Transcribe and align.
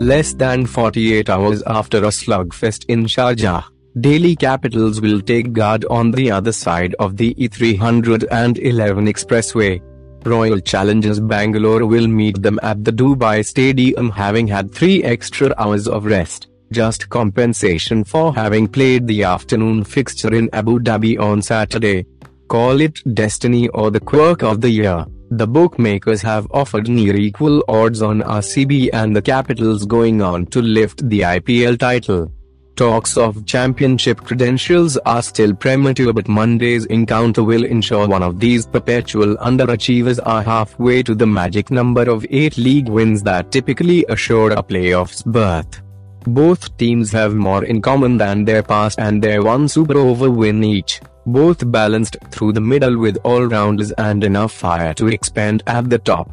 Less 0.00 0.32
than 0.32 0.64
48 0.64 1.28
hours 1.28 1.62
after 1.66 1.98
a 1.98 2.12
slugfest 2.12 2.84
in 2.88 3.04
Sharjah, 3.06 3.64
Delhi 4.00 4.36
Capitals 4.36 5.00
will 5.00 5.20
take 5.20 5.52
guard 5.52 5.84
on 5.86 6.12
the 6.12 6.30
other 6.30 6.52
side 6.52 6.94
of 7.00 7.16
the 7.16 7.34
E311 7.34 9.08
expressway. 9.08 9.82
Royal 10.24 10.60
Challengers 10.60 11.18
Bangalore 11.18 11.84
will 11.84 12.06
meet 12.06 12.40
them 12.40 12.60
at 12.62 12.84
the 12.84 12.92
Dubai 12.92 13.44
Stadium 13.44 14.10
having 14.10 14.46
had 14.46 14.72
three 14.72 15.02
extra 15.02 15.52
hours 15.58 15.88
of 15.88 16.04
rest, 16.04 16.46
just 16.70 17.08
compensation 17.08 18.04
for 18.04 18.32
having 18.32 18.68
played 18.68 19.08
the 19.08 19.24
afternoon 19.24 19.82
fixture 19.82 20.32
in 20.32 20.48
Abu 20.52 20.78
Dhabi 20.78 21.18
on 21.18 21.42
Saturday. 21.42 22.06
Call 22.46 22.80
it 22.80 23.02
destiny 23.14 23.66
or 23.70 23.90
the 23.90 24.00
quirk 24.00 24.44
of 24.44 24.60
the 24.60 24.70
year. 24.70 25.04
The 25.30 25.46
bookmakers 25.46 26.22
have 26.22 26.46
offered 26.52 26.88
near 26.88 27.14
equal 27.14 27.62
odds 27.68 28.00
on 28.00 28.22
RCB 28.22 28.88
and 28.94 29.14
the 29.14 29.20
Capitals 29.20 29.84
going 29.84 30.22
on 30.22 30.46
to 30.46 30.62
lift 30.62 31.06
the 31.10 31.20
IPL 31.20 31.78
title. 31.78 32.32
Talks 32.76 33.18
of 33.18 33.44
championship 33.44 34.22
credentials 34.22 34.96
are 34.98 35.20
still 35.20 35.52
premature 35.52 36.14
but 36.14 36.28
Monday's 36.28 36.86
encounter 36.86 37.42
will 37.44 37.64
ensure 37.64 38.08
one 38.08 38.22
of 38.22 38.40
these 38.40 38.66
perpetual 38.66 39.36
underachievers 39.36 40.18
are 40.24 40.42
halfway 40.42 41.02
to 41.02 41.14
the 41.14 41.26
magic 41.26 41.70
number 41.70 42.08
of 42.08 42.24
8 42.30 42.56
league 42.56 42.88
wins 42.88 43.22
that 43.24 43.52
typically 43.52 44.06
assure 44.08 44.52
a 44.52 44.62
playoffs 44.62 45.22
berth. 45.26 45.82
Both 46.26 46.74
teams 46.78 47.12
have 47.12 47.34
more 47.34 47.64
in 47.64 47.82
common 47.82 48.16
than 48.16 48.46
their 48.46 48.62
past 48.62 48.98
and 48.98 49.22
their 49.22 49.42
one 49.42 49.68
super 49.68 49.98
over 49.98 50.30
win 50.30 50.64
each 50.64 51.00
both 51.32 51.70
balanced 51.70 52.16
through 52.30 52.52
the 52.52 52.60
middle 52.60 52.98
with 52.98 53.18
all-rounders 53.24 53.92
and 53.92 54.24
enough 54.24 54.52
fire 54.52 54.94
to 54.94 55.08
expand 55.08 55.62
at 55.66 55.88
the 55.90 55.98
top. 55.98 56.30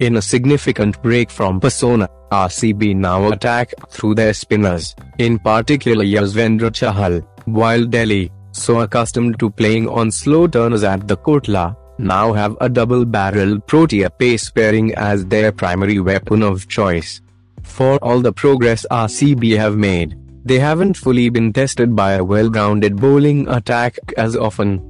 In 0.00 0.16
a 0.16 0.22
significant 0.22 1.00
break 1.02 1.30
from 1.30 1.60
persona, 1.60 2.08
RCB 2.32 2.96
now 2.96 3.30
attack 3.30 3.72
through 3.90 4.16
their 4.16 4.34
spinners, 4.34 4.94
in 5.18 5.38
particular 5.38 6.04
Yuzvendra 6.04 6.70
Chahal, 6.70 7.26
while 7.44 7.84
Delhi, 7.84 8.30
so 8.52 8.80
accustomed 8.80 9.38
to 9.38 9.50
playing 9.50 9.88
on 9.88 10.10
slow 10.10 10.46
turners 10.46 10.84
at 10.84 11.06
the 11.06 11.16
Kotla, 11.16 11.76
now 11.98 12.32
have 12.32 12.56
a 12.60 12.68
double-barreled 12.68 13.66
Protea 13.66 14.10
pace 14.10 14.50
pairing 14.50 14.94
as 14.96 15.24
their 15.26 15.52
primary 15.52 16.00
weapon 16.00 16.42
of 16.42 16.66
choice. 16.68 17.20
For 17.62 17.96
all 17.98 18.20
the 18.20 18.32
progress 18.32 18.84
RCB 18.90 19.56
have 19.56 19.76
made, 19.76 20.16
they 20.44 20.58
haven't 20.58 20.96
fully 20.96 21.28
been 21.28 21.52
tested 21.52 21.96
by 21.96 22.12
a 22.12 22.24
well-rounded 22.24 22.96
bowling 22.96 23.48
attack 23.48 23.98
as 24.16 24.36
often. 24.36 24.80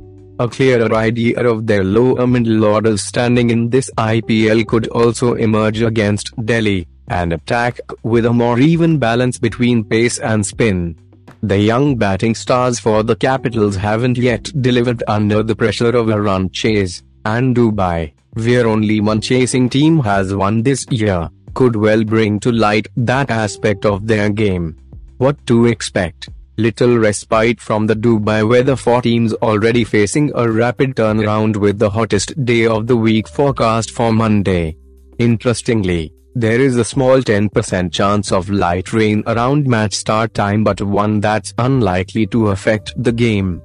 A 0.41 0.49
clearer 0.49 0.93
idea 0.95 1.41
of 1.49 1.67
their 1.67 1.85
lower 1.85 2.27
middle 2.27 2.65
orders 2.65 3.03
standing 3.03 3.51
in 3.51 3.71
this 3.71 3.89
IPL 3.97 4.67
could 4.67 4.89
also 4.89 5.35
emerge 5.35 5.81
against 5.81 6.33
Delhi, 6.45 6.89
an 7.09 7.33
attack 7.33 7.79
with 8.03 8.27
a 8.27 8.33
more 8.33 8.59
even 8.59 8.99
balance 8.99 9.39
between 9.39 9.85
pace 9.85 10.19
and 10.19 10.45
spin. 10.45 10.97
The 11.43 11.59
young 11.59 11.97
batting 11.97 12.35
stars 12.35 12.81
for 12.81 13.03
the 13.05 13.15
Capitals 13.15 13.77
haven't 13.77 14.19
yet 14.19 14.51
delivered 14.61 15.05
under 15.07 15.43
the 15.43 15.55
pressure 15.55 15.95
of 15.95 16.09
a 16.09 16.21
run 16.21 16.51
chase, 16.51 17.03
and 17.25 17.55
Dubai, 17.55 18.13
where 18.33 18.67
only 18.67 19.01
one 19.01 19.21
chasing 19.21 19.69
team 19.69 20.01
has 20.01 20.35
won 20.35 20.63
this 20.63 20.85
year, 20.91 21.29
could 21.55 21.77
well 21.77 22.03
bring 22.03 22.41
to 22.41 22.51
light 22.51 22.89
that 22.97 23.31
aspect 23.31 23.87
of 23.87 24.07
their 24.07 24.31
game. 24.31 24.77
What 25.19 25.47
to 25.47 25.67
expect? 25.67 26.29
Little 26.57 26.99
respite 26.99 27.61
from 27.61 27.87
the 27.87 27.95
Dubai 27.95 28.49
weather 28.49 28.75
for 28.75 29.01
teams 29.01 29.33
already 29.35 29.85
facing 29.85 30.33
a 30.35 30.51
rapid 30.51 30.97
turnaround 30.97 31.57
with 31.57 31.79
the 31.79 31.91
hottest 31.91 32.45
day 32.45 32.67
of 32.67 32.89
the 32.89 32.97
week 32.97 33.29
forecast 33.29 33.93
for 33.93 34.13
Monday. 34.13 34.77
Interestingly, 35.19 36.13
there 36.35 36.61
is 36.61 36.77
a 36.77 36.85
small 36.85 37.19
10% 37.19 37.93
chance 37.93 38.33
of 38.33 38.51
light 38.51 38.93
rain 38.93 39.23
around 39.29 39.69
match 39.69 39.95
start 39.95 40.35
time 40.35 40.65
but 40.65 40.81
one 40.81 41.21
that's 41.21 41.55
unlikely 41.59 42.27
to 42.27 42.49
affect 42.49 42.93
the 42.97 43.13
game. 43.13 43.63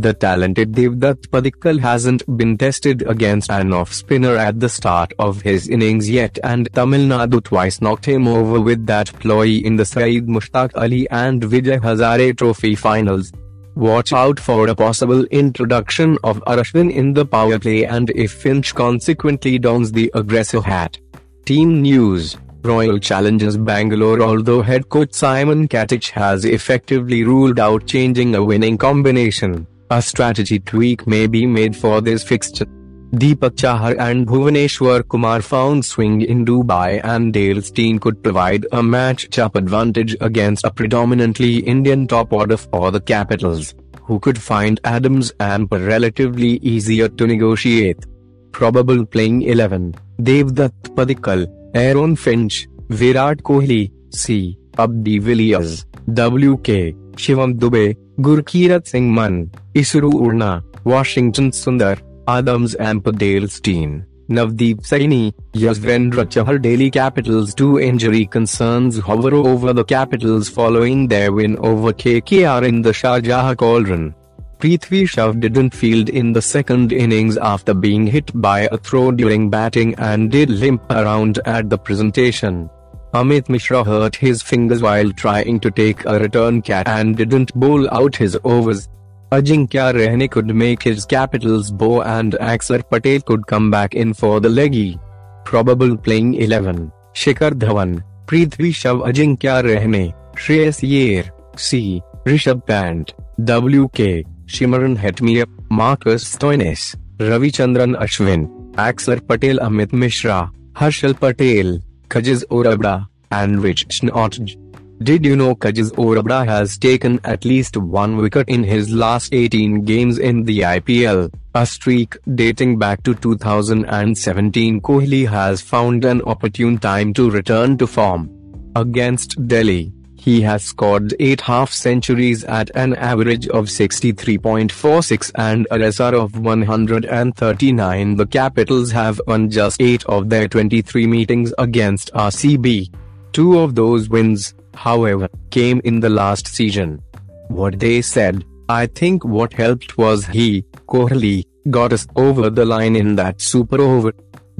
The 0.00 0.14
talented 0.14 0.72
Devdutt 0.72 1.28
Padikkal 1.28 1.78
hasn't 1.78 2.22
been 2.38 2.56
tested 2.56 3.02
against 3.06 3.50
an 3.50 3.74
off-spinner 3.74 4.34
at 4.34 4.58
the 4.58 4.70
start 4.70 5.12
of 5.18 5.42
his 5.42 5.68
innings 5.68 6.08
yet 6.08 6.38
and 6.42 6.70
Tamil 6.72 7.00
Nadu 7.00 7.42
twice 7.44 7.82
knocked 7.82 8.06
him 8.06 8.26
over 8.26 8.62
with 8.62 8.86
that 8.86 9.12
ploy 9.20 9.48
in 9.48 9.76
the 9.76 9.84
Syed 9.84 10.26
Mushtaq 10.26 10.70
Ali 10.74 11.06
and 11.10 11.42
Vijay 11.42 11.78
Hazare 11.80 12.34
Trophy 12.34 12.74
finals. 12.76 13.30
Watch 13.74 14.14
out 14.14 14.40
for 14.40 14.68
a 14.68 14.74
possible 14.74 15.24
introduction 15.24 16.16
of 16.24 16.42
Ashwin 16.46 16.90
in 16.90 17.12
the 17.12 17.26
power 17.26 17.58
play 17.58 17.84
and 17.84 18.08
if 18.14 18.32
Finch 18.32 18.74
consequently 18.74 19.58
dons 19.58 19.92
the 19.92 20.10
aggressive 20.14 20.64
hat. 20.64 20.96
Team 21.44 21.82
News 21.82 22.38
Royal 22.62 22.98
Challengers 22.98 23.58
Bangalore 23.58 24.22
Although 24.22 24.62
head 24.62 24.88
coach 24.88 25.12
Simon 25.12 25.68
Katich 25.68 26.08
has 26.12 26.46
effectively 26.46 27.22
ruled 27.22 27.60
out 27.60 27.86
changing 27.86 28.34
a 28.34 28.42
winning 28.42 28.78
combination, 28.78 29.66
a 29.90 30.00
strategy 30.00 30.58
tweak 30.58 31.06
may 31.06 31.26
be 31.26 31.46
made 31.46 31.76
for 31.76 32.00
this 32.00 32.22
fixture. 32.22 32.66
Deepak 33.12 33.56
Chahar 33.56 33.98
and 33.98 34.24
Bhuvaneshwar 34.24 35.08
Kumar 35.08 35.42
found 35.42 35.84
swing 35.84 36.20
in 36.22 36.44
Dubai 36.44 37.00
and 37.02 37.32
Dale 37.32 37.60
Steyn 37.60 37.98
could 37.98 38.22
provide 38.22 38.66
a 38.70 38.82
match-up 38.84 39.56
advantage 39.56 40.16
against 40.20 40.64
a 40.64 40.70
predominantly 40.70 41.56
Indian 41.58 42.06
top 42.06 42.32
order 42.32 42.56
for 42.56 42.92
the 42.92 43.00
Capitals, 43.00 43.74
who 44.02 44.20
could 44.20 44.40
find 44.40 44.78
Adam 44.84 45.22
Zampa 45.22 45.80
relatively 45.80 46.58
easier 46.58 47.08
to 47.08 47.26
negotiate. 47.26 48.06
Probable 48.52 49.04
playing 49.04 49.42
11, 49.42 49.96
Devdutt 50.20 50.94
Padikkal, 50.94 51.48
Aaron 51.74 52.14
Finch, 52.14 52.68
Virat 52.90 53.38
Kohli, 53.38 53.90
C. 54.10 54.56
AB 54.78 55.02
de 55.02 55.18
Villiers, 55.18 55.84
W.K. 56.14 56.92
Shivam 57.16 57.58
Dube, 57.58 57.96
Gurkeerat 58.20 58.86
Singh 58.86 59.14
Mann, 59.14 59.50
Isuru 59.74 60.12
Udana, 60.12 60.62
Washington 60.84 61.50
Sundar, 61.52 61.98
Adam 62.28 62.66
Zampa 62.66 63.12
Dale 63.12 63.48
Steyn, 63.48 64.04
Navdeep 64.28 64.82
Saini, 64.82 65.32
Yuzvendra 65.54 66.26
Chahal 66.26 66.60
Delhi 66.60 66.90
Capitals 66.90 67.54
two 67.54 67.78
injury 67.80 68.26
concerns 68.26 68.98
hover 68.98 69.34
over 69.34 69.72
the 69.72 69.84
Capitals 69.84 70.50
following 70.50 71.08
their 71.08 71.32
win 71.32 71.56
over 71.58 71.94
KKR 71.94 72.68
in 72.68 72.82
the 72.82 72.90
Sharjah 72.90 73.56
Cauldron. 73.56 74.14
Prithvi 74.58 75.08
Shaw 75.08 75.32
didn't 75.32 75.74
field 75.74 76.10
in 76.10 76.34
the 76.34 76.42
second 76.42 76.92
innings 76.92 77.38
after 77.38 77.72
being 77.72 78.06
hit 78.06 78.30
by 78.34 78.68
a 78.70 78.76
throw 78.76 79.10
during 79.12 79.48
batting 79.48 79.94
and 79.94 80.30
did 80.30 80.50
limp 80.50 80.82
around 80.90 81.40
at 81.46 81.70
the 81.70 81.78
presentation. 81.78 82.68
Amit 83.12 83.48
Mishra 83.48 83.82
hurt 83.82 84.14
his 84.14 84.40
fingers 84.40 84.82
while 84.82 85.10
trying 85.10 85.58
to 85.58 85.70
take 85.70 86.04
a 86.04 86.20
return 86.20 86.62
catch 86.62 86.86
and 86.86 87.16
didn't 87.16 87.52
bowl 87.54 87.88
out 87.90 88.14
his 88.14 88.38
overs. 88.44 88.88
Ajinkya 89.32 89.92
Rahane 89.94 90.30
could 90.30 90.54
make 90.54 90.82
his 90.82 91.04
Capitals 91.06 91.72
bow 91.72 92.02
and 92.02 92.34
Axar 92.34 92.88
Patel 92.88 93.20
could 93.20 93.46
come 93.48 93.68
back 93.68 93.94
in 93.94 94.14
for 94.14 94.38
the 94.38 94.48
leggy. 94.48 94.98
Probable 95.44 95.96
playing 95.96 96.34
11, 96.34 96.92
Shikhar 97.12 97.50
Dhawan, 97.50 98.04
Prithvi 98.26 98.72
Shaw 98.72 99.02
Ajinkya 99.08 99.64
Rahane, 99.64 100.14
Shreyas 100.34 100.82
Iyer, 100.84 101.30
C. 101.56 102.00
Rishabh 102.24 102.64
Pant, 102.64 103.12
WK, 103.40 104.24
Shimron 104.46 104.96
Hetmyer, 104.96 105.46
Marcus 105.68 106.36
Stoinis, 106.36 106.94
Ravichandran 107.18 107.96
Ashwin, 108.00 108.48
Axar 108.74 109.26
Patel 109.26 109.56
Amit 109.58 109.92
Mishra, 109.92 110.50
Harshal 110.74 111.18
Patel, 111.18 111.80
Kagiso 112.10 112.64
Rabada, 112.64 113.06
and 113.30 113.62
Rich 113.62 113.86
Snodge. 113.88 114.56
Did 115.02 115.24
you 115.24 115.36
know 115.36 115.54
Kagiso 115.54 116.06
Rabada 116.16 116.44
has 116.44 116.76
taken 116.76 117.20
at 117.24 117.44
least 117.44 117.76
one 117.76 118.16
wicket 118.16 118.48
in 118.48 118.64
his 118.64 118.90
last 118.90 119.32
18 119.32 119.84
games 119.84 120.18
in 120.18 120.42
the 120.42 120.58
IPL, 120.60 121.32
a 121.54 121.64
streak 121.64 122.16
dating 122.34 122.78
back 122.78 123.04
to 123.04 123.14
2017 123.14 124.80
Kohli 124.80 125.28
has 125.28 125.62
found 125.62 126.04
an 126.04 126.20
opportune 126.22 126.78
time 126.78 127.14
to 127.14 127.30
return 127.30 127.78
to 127.78 127.86
form. 127.86 128.28
Against 128.74 129.46
Delhi, 129.46 129.92
he 130.20 130.42
has 130.42 130.62
scored 130.62 131.14
8 131.18 131.40
half 131.40 131.72
centuries 131.72 132.44
at 132.44 132.70
an 132.74 132.94
average 132.96 133.48
of 133.48 133.66
63.46 133.66 135.32
and 135.36 135.66
a 135.70 135.90
SR 135.90 136.14
of 136.14 136.38
139. 136.38 138.16
The 138.16 138.26
Capitals 138.26 138.90
have 138.90 139.18
won 139.26 139.48
just 139.50 139.80
8 139.80 140.04
of 140.04 140.28
their 140.28 140.46
23 140.46 141.06
meetings 141.06 141.54
against 141.56 142.12
RCB. 142.12 142.92
Two 143.32 143.58
of 143.58 143.74
those 143.74 144.10
wins, 144.10 144.54
however, 144.74 145.28
came 145.50 145.80
in 145.84 146.00
the 146.00 146.10
last 146.10 146.48
season. 146.48 147.02
What 147.48 147.80
they 147.80 148.02
said, 148.02 148.44
I 148.68 148.86
think 148.86 149.24
what 149.24 149.54
helped 149.54 149.96
was 149.96 150.26
he, 150.26 150.62
Kohli, 150.86 151.44
got 151.70 151.94
us 151.94 152.06
over 152.16 152.50
the 152.50 152.66
line 152.66 152.94
in 152.94 153.16
that 153.16 153.40
super 153.40 153.80
over. 153.80 154.12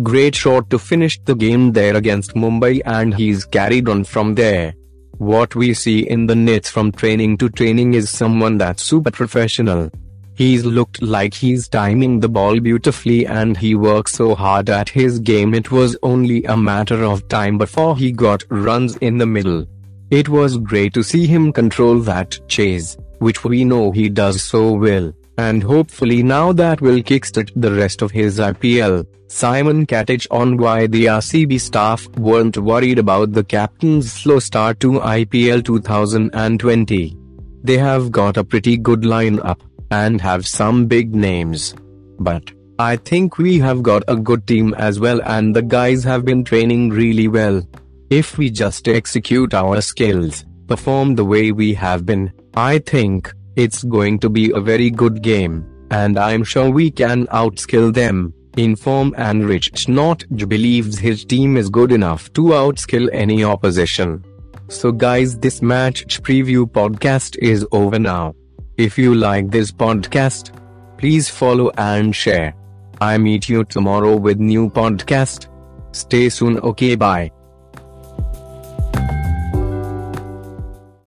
Great 0.03 0.35
shot 0.35 0.71
to 0.71 0.79
finish 0.79 1.21
the 1.27 1.35
game 1.35 1.73
there 1.73 1.97
against 1.97 2.35
Mumbai 2.35 2.81
and 2.87 3.15
he's 3.15 3.45
carried 3.45 3.91
on 3.91 4.05
from 4.05 4.35
there. 4.35 4.75
What 5.21 5.55
we 5.55 5.75
see 5.75 6.09
in 6.09 6.27
the 6.27 6.35
nets 6.35 6.71
from 6.71 6.93
training 6.93 7.37
to 7.39 7.51
training 7.51 7.93
is 7.93 8.09
someone 8.09 8.57
that's 8.57 8.83
super 8.83 9.11
professional. 9.11 9.91
He's 10.35 10.65
looked 10.65 11.03
like 11.03 11.35
he's 11.35 11.69
timing 11.69 12.21
the 12.21 12.29
ball 12.31 12.59
beautifully 12.59 13.27
and 13.27 13.55
he 13.55 13.75
works 13.75 14.13
so 14.13 14.35
hard 14.35 14.71
at 14.71 14.89
his 14.89 15.19
game 15.19 15.53
it 15.53 15.71
was 15.71 15.95
only 16.03 16.45
a 16.45 16.57
matter 16.57 17.05
of 17.05 17.29
time 17.29 17.59
before 17.59 17.99
he 17.99 18.13
got 18.13 18.45
runs 18.49 18.97
in 19.03 19.19
the 19.19 19.27
middle. 19.27 19.67
It 20.11 20.31
was 20.31 20.57
great 20.57 20.95
to 20.95 21.03
see 21.03 21.27
him 21.27 21.53
control 21.53 21.99
that 21.99 22.39
chase, 22.49 22.97
which 23.19 23.45
we 23.45 23.63
know 23.63 23.93
he 23.93 24.09
does 24.09 24.41
so 24.41 24.73
well, 24.73 25.13
and 25.41 25.63
hopefully 25.63 26.23
now 26.23 26.53
that 26.53 26.81
will 26.81 27.01
kickstart 27.11 27.51
the 27.57 27.73
rest 27.73 28.03
of 28.03 28.11
his 28.11 28.39
IPL. 28.39 29.07
Simon 29.29 29.87
Katich 29.87 30.27
on 30.31 30.57
why 30.57 30.87
the 30.87 31.07
RCB 31.07 31.61
staff 31.61 32.07
weren't 32.29 32.59
worried 32.59 32.99
about 32.99 33.33
the 33.33 33.45
captain's 33.45 34.13
slow 34.13 34.39
start 34.41 34.81
to 34.81 34.93
IPL 35.01 35.65
2020. 35.65 37.17
They 37.63 37.79
have 37.79 38.11
got 38.11 38.37
a 38.37 38.45
pretty 38.45 38.77
good 38.77 39.03
lineup, 39.03 39.61
and 39.91 40.21
have 40.21 40.47
some 40.47 40.87
big 40.87 41.15
names. 41.15 41.75
But, 42.19 42.53
I 42.79 42.97
think 42.97 43.39
we 43.39 43.59
have 43.59 43.83
got 43.83 44.05
a 44.09 44.17
good 44.17 44.47
team 44.47 44.75
as 44.75 45.01
well 45.01 45.21
and 45.25 45.55
the 45.55 45.63
guys 45.63 46.05
have 46.05 46.25
been 46.25 46.45
training 46.45 46.91
really 46.91 47.29
well. 47.29 47.63
If 48.11 48.39
we 48.39 48.51
just 48.51 48.89
execute 48.89 49.55
our 49.55 49.81
skills, 49.81 50.45
perform 50.67 51.15
the 51.15 51.25
way 51.25 51.53
we 51.53 51.75
have 51.75 52.07
been, 52.07 52.33
I 52.55 52.79
think, 52.79 53.33
it's 53.61 53.85
going 53.85 54.19
to 54.21 54.31
be 54.31 54.51
a 54.53 54.61
very 54.61 54.91
good 54.91 55.23
game, 55.23 55.57
and 55.91 56.19
I'm 56.19 56.45
sure 56.45 56.71
we 56.71 56.91
can 56.91 57.27
outskill 57.27 57.93
them. 57.93 58.33
Inform 58.57 59.13
Anrich 59.13 59.87
Nortje 59.97 60.49
believes 60.49 60.99
his 60.99 61.25
team 61.25 61.57
is 61.57 61.69
good 61.69 61.93
enough 61.93 62.33
to 62.33 62.43
outskill 62.61 63.09
any 63.13 63.45
opposition. 63.45 64.25
So 64.69 64.93
guys 64.93 65.39
this 65.39 65.61
match 65.63 66.23
preview 66.23 66.65
podcast 66.79 67.37
is 67.39 67.67
over 67.71 67.99
now. 67.99 68.35
If 68.77 68.97
you 68.99 69.15
like 69.15 69.51
this 69.51 69.71
podcast, 69.71 70.53
please 70.97 71.29
follow 71.29 71.71
and 71.77 72.17
share. 72.17 72.55
I 73.01 73.19
meet 73.19 73.49
you 73.49 73.65
tomorrow 73.65 74.17
with 74.17 74.39
new 74.39 74.71
podcast. 74.71 75.49
Stay 75.93 76.29
soon 76.29 76.59
okay 76.61 76.95
bye. 76.95 77.31